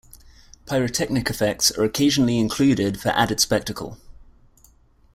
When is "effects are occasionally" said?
1.29-2.39